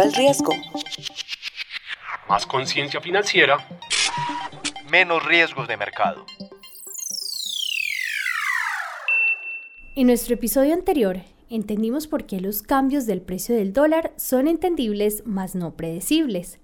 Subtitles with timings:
[0.00, 0.52] Al riesgo.
[2.28, 3.58] Más conciencia financiera.
[4.90, 6.24] Menos riesgos de mercado.
[9.96, 15.24] En nuestro episodio anterior, entendimos por qué los cambios del precio del dólar son entendibles
[15.26, 16.60] mas no predecibles.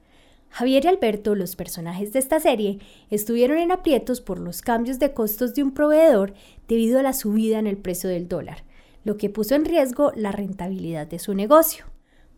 [0.51, 2.79] Javier y Alberto, los personajes de esta serie,
[3.11, 6.35] estuvieron en aprietos por los cambios de costos de un proveedor
[6.69, 8.63] debido a la subida en el precio del dólar,
[9.03, 11.94] lo que puso en riesgo la rentabilidad de su negocio.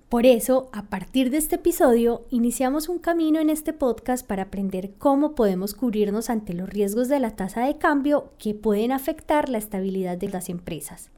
[0.09, 4.93] Por eso, a partir de este episodio, iniciamos un camino en este podcast para aprender
[4.99, 9.59] cómo podemos cubrirnos ante los riesgos de la tasa de cambio que pueden afectar la
[9.59, 11.11] estabilidad de las empresas.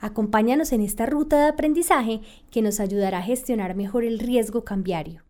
[0.00, 5.22] Acompáñanos en esta ruta de aprendizaje que nos ayudará a gestionar mejor el riesgo cambiario.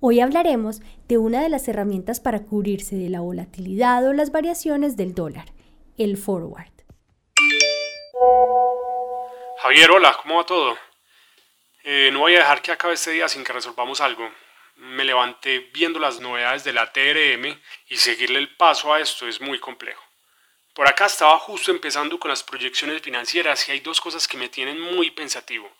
[0.00, 4.98] Hoy hablaremos de una de las herramientas para cubrirse de la volatilidad o las variaciones
[4.98, 5.54] del dólar,
[5.96, 6.72] el forward.
[9.62, 10.74] Javier, hola, ¿cómo va todo?
[11.88, 14.28] Eh, no voy a dejar que acabe este día sin que resolvamos algo.
[14.74, 19.40] Me levanté viendo las novedades de la TRM y seguirle el paso a esto es
[19.40, 20.02] muy complejo.
[20.74, 24.48] Por acá estaba justo empezando con las proyecciones financieras y hay dos cosas que me
[24.48, 25.70] tienen muy pensativo.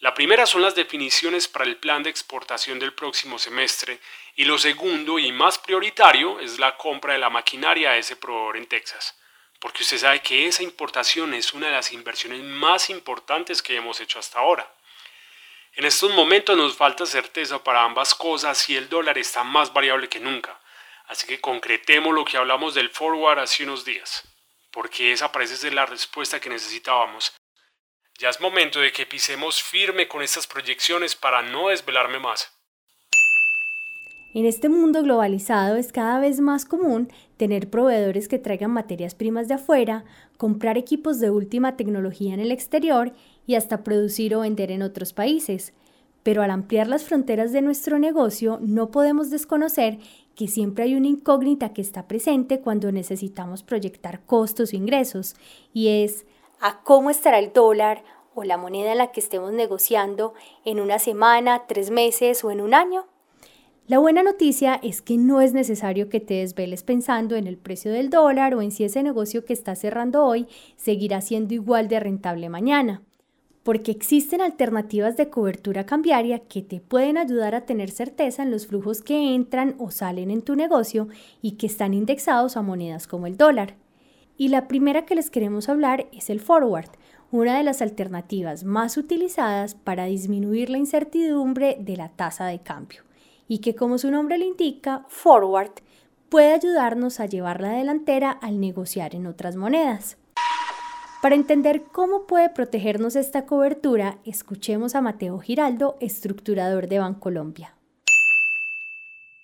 [0.00, 4.00] La primera son las definiciones para el plan de exportación del próximo semestre
[4.36, 8.58] y lo segundo y más prioritario es la compra de la maquinaria a ese proveedor
[8.58, 9.18] en Texas,
[9.60, 13.98] porque usted sabe que esa importación es una de las inversiones más importantes que hemos
[14.02, 14.70] hecho hasta ahora.
[15.78, 20.08] En estos momentos nos falta certeza para ambas cosas y el dólar está más variable
[20.08, 20.60] que nunca,
[21.06, 24.24] así que concretemos lo que hablamos del forward hace unos días,
[24.72, 27.32] porque esa parece ser la respuesta que necesitábamos
[28.18, 32.50] ya es momento de que pisemos firme con estas proyecciones para no desvelarme más.
[34.34, 39.46] En este mundo globalizado es cada vez más común tener proveedores que traigan materias primas
[39.46, 40.04] de afuera,
[40.36, 43.12] comprar equipos de última tecnología en el exterior
[43.48, 45.72] y hasta producir o vender en otros países.
[46.22, 49.98] Pero al ampliar las fronteras de nuestro negocio no podemos desconocer
[50.36, 55.34] que siempre hay una incógnita que está presente cuando necesitamos proyectar costos o ingresos,
[55.72, 56.26] y es
[56.60, 58.04] a cómo estará el dólar
[58.34, 60.34] o la moneda en la que estemos negociando
[60.66, 63.06] en una semana, tres meses o en un año?
[63.86, 67.90] La buena noticia es que no es necesario que te desveles pensando en el precio
[67.90, 71.98] del dólar o en si ese negocio que estás cerrando hoy seguirá siendo igual de
[71.98, 73.02] rentable mañana,
[73.68, 78.66] porque existen alternativas de cobertura cambiaria que te pueden ayudar a tener certeza en los
[78.66, 81.08] flujos que entran o salen en tu negocio
[81.42, 83.74] y que están indexados a monedas como el dólar.
[84.38, 86.88] Y la primera que les queremos hablar es el forward,
[87.30, 93.02] una de las alternativas más utilizadas para disminuir la incertidumbre de la tasa de cambio
[93.48, 95.72] y que como su nombre le indica, forward,
[96.30, 100.16] puede ayudarnos a llevar la delantera al negociar en otras monedas.
[101.20, 107.74] Para entender cómo puede protegernos esta cobertura, escuchemos a Mateo Giraldo, estructurador de Bancolombia.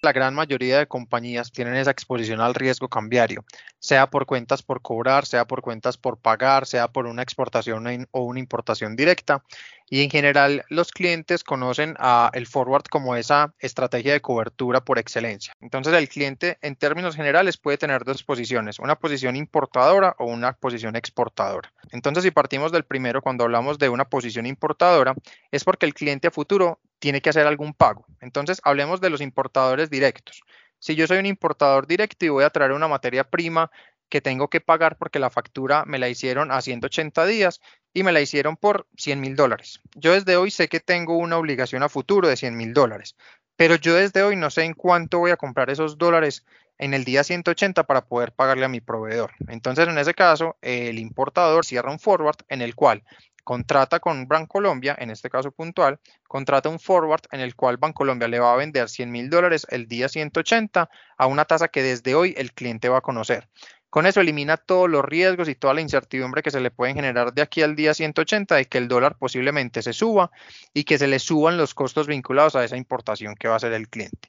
[0.01, 3.45] La gran mayoría de compañías tienen esa exposición al riesgo cambiario,
[3.85, 8.23] sea por cuentas por cobrar, sea por cuentas por pagar, sea por una exportación o
[8.23, 9.45] una importación directa.
[9.91, 14.99] Y en general los clientes conocen a el forward como esa estrategia de cobertura por
[14.99, 15.53] excelencia.
[15.61, 20.55] Entonces el cliente en términos generales puede tener dos posiciones, una posición importadora o una
[20.55, 21.71] posición exportadora.
[21.91, 25.15] Entonces si partimos del primero cuando hablamos de una posición importadora
[25.51, 28.07] es porque el cliente a futuro tiene que hacer algún pago.
[28.23, 30.41] Entonces, hablemos de los importadores directos.
[30.85, 33.71] Si yo soy un importador directo y voy a traer una materia prima
[34.11, 37.63] que tengo que pagar porque la factura me la hicieron a 180 días
[37.95, 39.81] y me la hicieron por 100 mil dólares.
[39.95, 43.17] Yo desde hoy sé que tengo una obligación a futuro de 100 mil dólares,
[43.57, 46.45] pero yo desde hoy no sé en cuánto voy a comprar esos dólares
[46.77, 49.31] en el día 180 para poder pagarle a mi proveedor.
[49.49, 53.03] Entonces, en ese caso, el importador cierra un forward en el cual
[53.45, 58.41] contrata con Bancolombia, en este caso puntual, contrata un forward en el cual Bancolombia le
[58.41, 62.35] va a vender 100 mil dólares el día 180 a una tasa que desde hoy
[62.37, 63.49] el cliente va a conocer.
[63.95, 67.33] Con eso elimina todos los riesgos y toda la incertidumbre que se le pueden generar
[67.33, 70.33] de aquí al día 180 de que el dólar posiblemente se suba
[70.73, 73.73] y que se le suban los costos vinculados a esa importación que va a hacer
[73.73, 74.29] el cliente.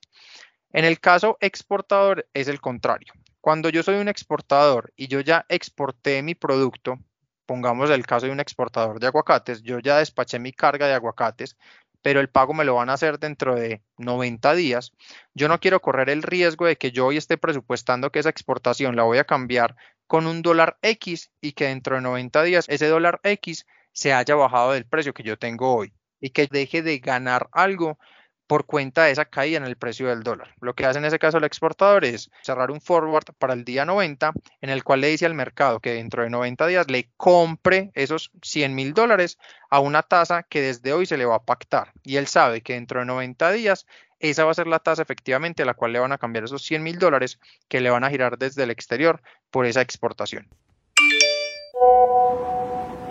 [0.71, 3.13] En el caso exportador es el contrario.
[3.41, 6.99] Cuando yo soy un exportador y yo ya exporté mi producto,
[7.45, 11.55] pongamos el caso de un exportador de aguacates, yo ya despaché mi carga de aguacates,
[12.01, 14.93] pero el pago me lo van a hacer dentro de 90 días.
[15.33, 18.95] Yo no quiero correr el riesgo de que yo hoy esté presupuestando que esa exportación
[18.95, 19.75] la voy a cambiar
[20.05, 24.35] con un dólar X y que dentro de 90 días ese dólar X se haya
[24.35, 27.97] bajado del precio que yo tengo hoy y que deje de ganar algo
[28.47, 30.53] por cuenta de esa caída en el precio del dólar.
[30.61, 33.85] Lo que hace en ese caso el exportador es cerrar un forward para el día
[33.85, 37.91] 90 en el cual le dice al mercado que dentro de 90 días le compre
[37.93, 39.37] esos 100 mil dólares
[39.69, 41.91] a una tasa que desde hoy se le va a pactar.
[42.03, 43.85] Y él sabe que dentro de 90 días
[44.19, 46.63] esa va a ser la tasa efectivamente a la cual le van a cambiar esos
[46.63, 49.21] 100 mil dólares que le van a girar desde el exterior
[49.51, 50.47] por esa exportación.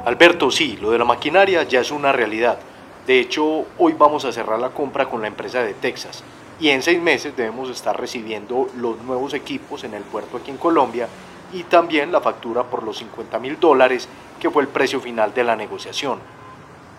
[0.05, 2.59] Alberto, sí, lo de la maquinaria ya es una realidad.
[3.06, 6.25] De hecho, hoy vamos a cerrar la compra con la empresa de Texas
[6.59, 10.56] y en seis meses debemos estar recibiendo los nuevos equipos en el puerto aquí en
[10.56, 11.06] Colombia
[11.53, 14.09] y también la factura por los 50 mil dólares
[14.41, 16.19] que fue el precio final de la negociación.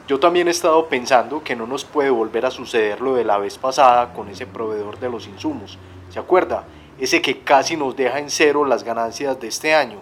[0.07, 3.39] Yo también he estado pensando que no nos puede volver a suceder lo de la
[3.39, 5.79] vez pasada con ese proveedor de los insumos.
[6.11, 6.65] ¿Se acuerda?
[6.99, 9.97] Ese que casi nos deja en cero las ganancias de este año.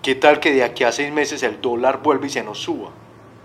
[0.00, 2.88] ¿Qué tal que de aquí a seis meses el dólar vuelva y se nos suba?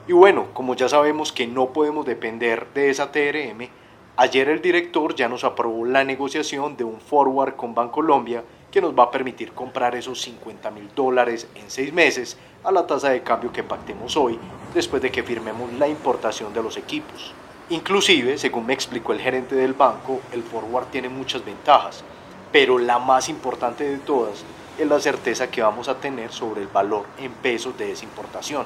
[0.08, 3.70] Y bueno, como ya sabemos que no podemos depender de esa TRM,
[4.18, 8.98] ayer el director ya nos aprobó la negociación de un forward con Bancolombia que nos
[8.98, 13.22] va a permitir comprar esos 50 mil dólares en seis meses a la tasa de
[13.22, 14.40] cambio que pactemos hoy
[14.74, 17.34] después de que firmemos la importación de los equipos.
[17.70, 22.04] Inclusive, según me explicó el gerente del banco, el forward tiene muchas ventajas,
[22.52, 24.44] pero la más importante de todas
[24.80, 28.66] es la certeza que vamos a tener sobre el valor en pesos de esa importación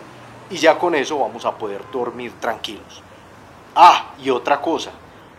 [0.50, 3.02] y ya con eso vamos a poder dormir tranquilos.
[3.76, 4.92] Ah, y otra cosa,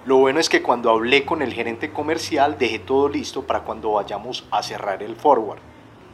[0.04, 3.92] lo bueno es que cuando hablé con el gerente comercial dejé todo listo para cuando
[3.92, 5.58] vayamos a cerrar el forward.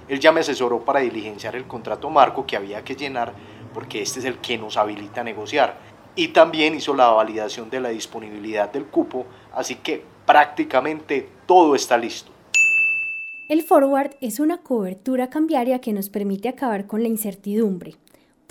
[0.09, 3.33] Él ya me asesoró para diligenciar el contrato marco que había que llenar
[3.73, 5.77] porque este es el que nos habilita a negociar
[6.15, 11.97] y también hizo la validación de la disponibilidad del cupo, así que prácticamente todo está
[11.97, 12.31] listo.
[13.49, 17.97] El forward es una cobertura cambiaria que nos permite acabar con la incertidumbre,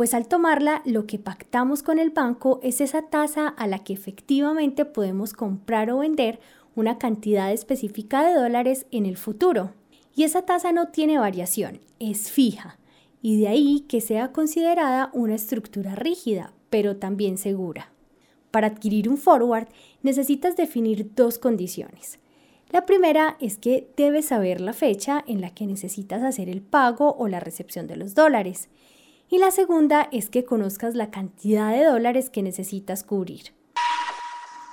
[0.01, 3.93] pues al tomarla lo que pactamos con el banco es esa tasa a la que
[3.93, 6.39] efectivamente podemos comprar o vender
[6.73, 9.73] una cantidad específica de dólares en el futuro.
[10.15, 12.79] Y esa tasa no tiene variación, es fija,
[13.21, 17.93] y de ahí que sea considerada una estructura rígida, pero también segura.
[18.49, 19.67] Para adquirir un forward
[20.01, 22.17] necesitas definir dos condiciones.
[22.71, 27.15] La primera es que debes saber la fecha en la que necesitas hacer el pago
[27.19, 28.67] o la recepción de los dólares
[29.31, 33.53] y la segunda es que conozcas la cantidad de dólares que necesitas cubrir.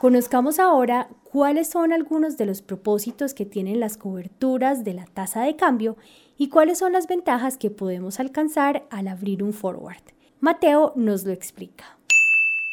[0.01, 5.43] Conozcamos ahora cuáles son algunos de los propósitos que tienen las coberturas de la tasa
[5.43, 5.97] de cambio
[6.37, 10.03] y cuáles son las ventajas que podemos alcanzar al abrir un forward.
[10.41, 11.97] Mateo nos lo explica.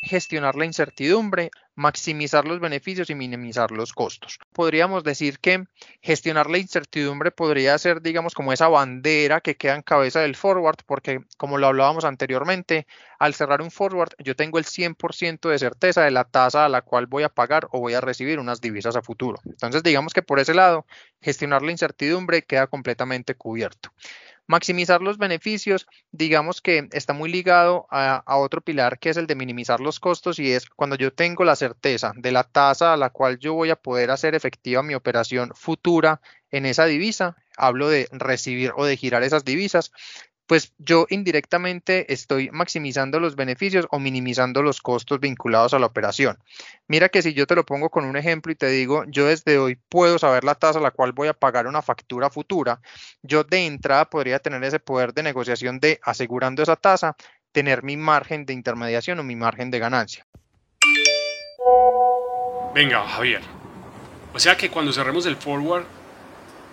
[0.02, 4.40] Gestionar la incertidumbre, maximizar los beneficios y minimizar los costos.
[4.54, 5.66] Podríamos decir que
[6.02, 10.78] gestionar la incertidumbre podría ser, digamos, como esa bandera que queda en cabeza del forward,
[10.86, 12.88] porque como lo hablábamos anteriormente,
[13.20, 16.82] al cerrar un forward yo tengo el 100% de certeza de la tasa a la
[16.82, 19.40] cual voy a pagar o voy a recibir unas divisas a futuro.
[19.46, 20.86] Entonces, digamos que por ese lado,
[21.22, 23.92] gestionar la incertidumbre queda completamente cubierto.
[24.48, 29.36] Maximizar los beneficios, digamos que está muy ligado a, otro pilar que es el de
[29.36, 33.10] minimizar los costos y es cuando yo tengo la certeza de la tasa a la
[33.10, 36.22] cual yo voy a poder hacer efectiva mi operación futura
[36.52, 39.92] en esa divisa, hablo de recibir o de girar esas divisas,
[40.48, 46.38] pues yo indirectamente estoy maximizando los beneficios o minimizando los costos vinculados a la operación.
[46.88, 49.58] Mira que si yo te lo pongo con un ejemplo y te digo, yo desde
[49.58, 52.80] hoy puedo saber la tasa a la cual voy a pagar una factura futura,
[53.24, 57.16] yo de entrada podría tener ese poder de negociación de asegurando esa tasa,
[57.52, 60.28] tener mi margen de intermediación o mi margen de ganancia.
[62.76, 63.42] Venga, Javier.
[64.34, 65.86] O sea que cuando cerremos el forward,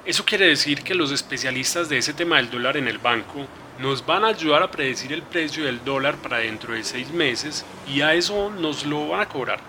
[0.05, 3.47] eso quiere decir que los especialistas de ese tema del dólar en el banco
[3.81, 7.65] nos van a ayudar a predecir el precio del dólar para dentro de seis meses
[7.89, 9.61] y a eso nos lo van a cobrar.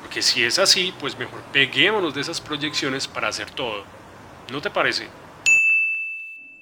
[0.00, 3.84] Porque si es así, pues mejor peguémonos de esas proyecciones para hacer todo.
[4.50, 5.08] ¿No te parece?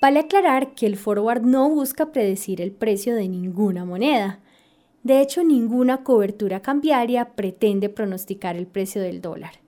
[0.00, 4.40] Vale aclarar que el forward no busca predecir el precio de ninguna moneda.
[5.02, 9.65] De hecho, ninguna cobertura cambiaria pretende pronosticar el precio del dólar.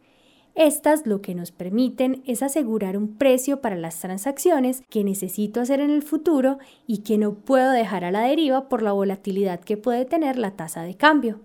[0.58, 5.78] Estas lo que nos permiten es asegurar un precio para las transacciones que necesito hacer
[5.78, 9.76] en el futuro y que no puedo dejar a la deriva por la volatilidad que
[9.76, 11.38] puede tener la tasa de cambio.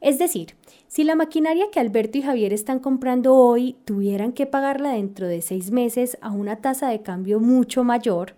[0.00, 0.54] Es decir,
[0.86, 5.42] si la maquinaria que Alberto y Javier están comprando hoy tuvieran que pagarla dentro de
[5.42, 8.34] seis meses a una tasa de cambio mucho mayor,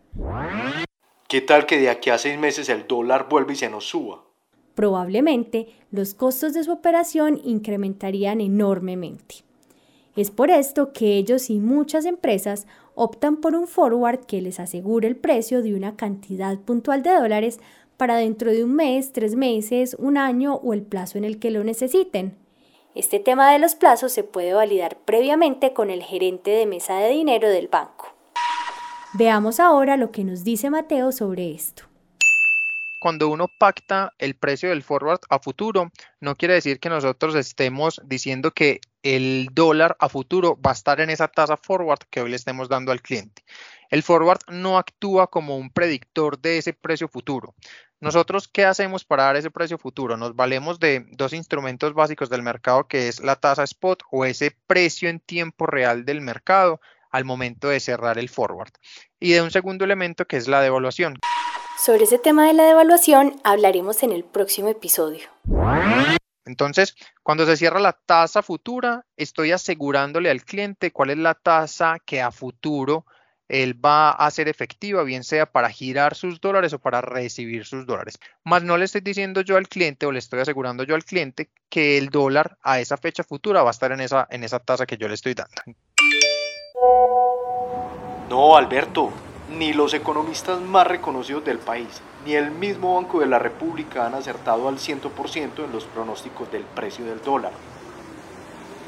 [1.28, 4.24] ¿qué tal que de aquí a seis meses el dólar vuelva y se nos suba?
[4.74, 9.48] Probablemente los costos de su operación incrementarían enormemente.
[10.16, 15.06] Es por esto que ellos y muchas empresas optan por un forward que les asegure
[15.06, 17.60] el precio de una cantidad puntual de dólares
[17.96, 21.50] para dentro de un mes, tres meses, un año o el plazo en el que
[21.50, 22.36] lo necesiten.
[22.94, 27.10] Este tema de los plazos se puede validar previamente con el gerente de mesa de
[27.10, 28.08] dinero del banco.
[29.14, 31.89] Veamos ahora lo que nos dice Mateo sobre esto
[33.00, 35.90] cuando uno pacta el precio del forward a futuro,
[36.20, 41.00] no quiere decir que nosotros estemos diciendo que el dólar a futuro va a estar
[41.00, 43.42] en esa tasa forward que hoy le estemos dando al cliente.
[43.88, 47.54] El forward no actúa como un predictor de ese precio futuro.
[48.00, 50.16] Nosotros, ¿qué hacemos para dar ese precio futuro?
[50.16, 54.56] Nos valemos de dos instrumentos básicos del mercado, que es la tasa spot o ese
[54.66, 56.80] precio en tiempo real del mercado
[57.10, 58.72] al momento de cerrar el forward.
[59.18, 61.18] Y de un segundo elemento que es la devaluación.
[61.80, 65.30] Sobre ese tema de la devaluación hablaremos en el próximo episodio.
[66.44, 71.96] Entonces, cuando se cierra la tasa futura, estoy asegurándole al cliente cuál es la tasa
[72.04, 73.06] que a futuro
[73.48, 77.86] él va a hacer efectiva, bien sea para girar sus dólares o para recibir sus
[77.86, 78.18] dólares.
[78.44, 81.48] Más no le estoy diciendo yo al cliente o le estoy asegurando yo al cliente
[81.70, 84.84] que el dólar a esa fecha futura va a estar en esa, en esa tasa
[84.84, 85.62] que yo le estoy dando.
[88.28, 89.10] No, Alberto,
[89.56, 94.14] ni los economistas más reconocidos del país, ni el mismo Banco de la República han
[94.14, 97.52] acertado al 100% en los pronósticos del precio del dólar.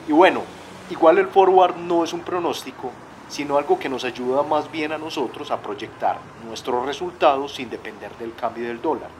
[0.08, 0.42] Y bueno,
[0.90, 2.90] igual el forward no es un pronóstico,
[3.28, 8.16] sino algo que nos ayuda más bien a nosotros a proyectar nuestros resultados sin depender
[8.18, 9.10] del cambio del dólar.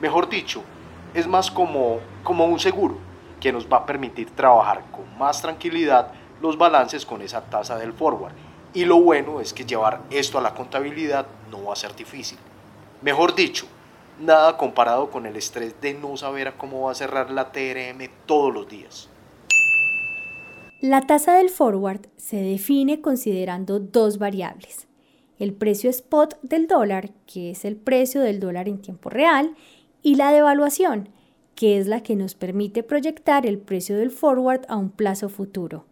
[0.00, 0.62] Mejor dicho,
[1.12, 2.96] es más como, como un seguro
[3.40, 7.92] que nos va a permitir trabajar con más tranquilidad los balances con esa tasa del
[7.92, 11.94] forward y lo bueno es que llevar esto a la contabilidad no va a ser
[11.96, 12.38] difícil.
[13.02, 13.66] Mejor dicho,
[14.20, 18.52] nada comparado con el estrés de no saber cómo va a cerrar la TRM todos
[18.52, 19.08] los días.
[20.80, 24.86] La tasa del forward se define considerando dos variables.
[25.38, 29.54] El precio spot del dólar, que es el precio del dólar en tiempo real,
[30.02, 31.08] y la devaluación,
[31.54, 35.84] que es la que nos permite proyectar el precio del forward a un plazo futuro.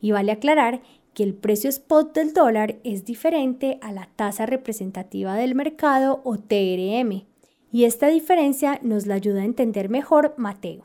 [0.00, 0.82] Y vale aclarar
[1.14, 6.38] que el precio spot del dólar es diferente a la tasa representativa del mercado o
[6.38, 7.24] TRM.
[7.70, 10.84] Y esta diferencia nos la ayuda a entender mejor Mateo.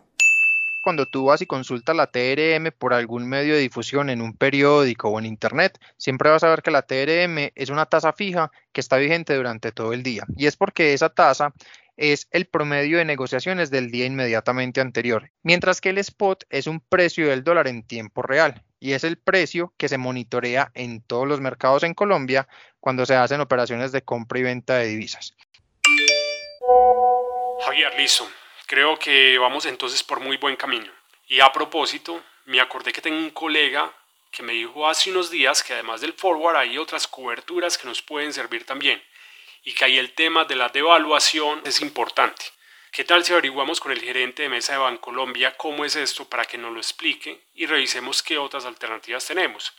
[0.84, 5.10] Cuando tú vas y consultas la TRM por algún medio de difusión en un periódico
[5.10, 8.80] o en Internet, siempre vas a ver que la TRM es una tasa fija que
[8.80, 10.24] está vigente durante todo el día.
[10.38, 11.54] Y es porque esa tasa
[11.98, 16.80] es el promedio de negociaciones del día inmediatamente anterior, mientras que el spot es un
[16.80, 21.28] precio del dólar en tiempo real y es el precio que se monitorea en todos
[21.28, 22.48] los mercados en Colombia
[22.80, 25.36] cuando se hacen operaciones de compra y venta de divisas.
[27.66, 28.30] Javier, listo.
[28.68, 30.92] Creo que vamos entonces por muy buen camino.
[31.28, 33.92] Y a propósito, me acordé que tengo un colega
[34.30, 38.02] que me dijo hace unos días que además del forward hay otras coberturas que nos
[38.02, 39.02] pueden servir también
[39.64, 42.46] y que ahí el tema de la devaluación es importante.
[42.92, 46.46] ¿Qué tal si averiguamos con el gerente de mesa de Bancolombia cómo es esto para
[46.46, 49.74] que nos lo explique y revisemos qué otras alternativas tenemos?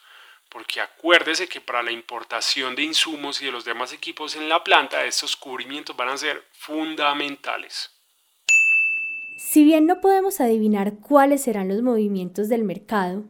[0.48, 4.62] Porque acuérdese que para la importación de insumos y de los demás equipos en la
[4.62, 7.90] planta, estos cubrimientos van a ser fundamentales.
[9.38, 13.24] Si bien no podemos adivinar cuáles serán los movimientos del mercado,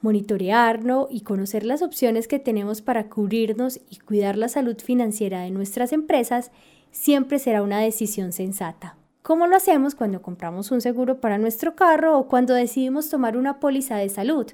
[0.00, 5.50] monitorearlo y conocer las opciones que tenemos para cubrirnos y cuidar la salud financiera de
[5.50, 6.50] nuestras empresas
[6.90, 8.96] siempre será una decisión sensata.
[9.22, 13.58] ¿Cómo lo hacemos cuando compramos un seguro para nuestro carro o cuando decidimos tomar una
[13.58, 14.46] póliza de salud?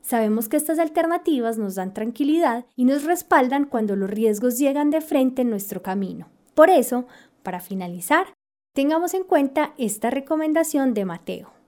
[0.00, 5.00] Sabemos que estas alternativas nos dan tranquilidad y nos respaldan cuando los riesgos llegan de
[5.00, 6.28] frente en nuestro camino.
[6.54, 7.06] Por eso,
[7.42, 8.26] para finalizar,
[8.74, 11.61] tengamos en cuenta esta recomendación de Mateo.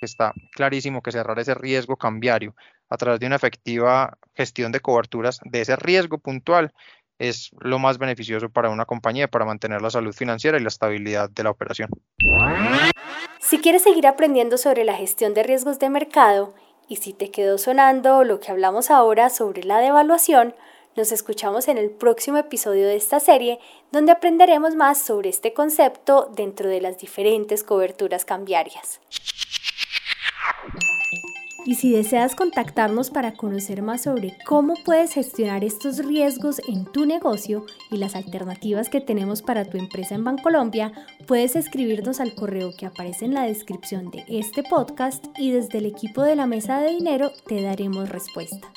[0.00, 2.54] Está clarísimo que cerrar ese riesgo cambiario
[2.88, 6.72] a través de una efectiva gestión de coberturas de ese riesgo puntual
[7.18, 11.28] es lo más beneficioso para una compañía para mantener la salud financiera y la estabilidad
[11.28, 11.90] de la operación.
[13.40, 16.54] Si quieres seguir aprendiendo sobre la gestión de riesgos de mercado
[16.88, 20.54] y si te quedó sonando lo que hablamos ahora sobre la devaluación,
[20.96, 23.58] nos escuchamos en el próximo episodio de esta serie
[23.92, 28.98] donde aprenderemos más sobre este concepto dentro de las diferentes coberturas cambiarias.
[31.70, 37.06] Y si deseas contactarnos para conocer más sobre cómo puedes gestionar estos riesgos en tu
[37.06, 40.90] negocio y las alternativas que tenemos para tu empresa en Bancolombia,
[41.28, 45.86] puedes escribirnos al correo que aparece en la descripción de este podcast y desde el
[45.86, 48.72] equipo de la mesa de dinero te daremos respuesta.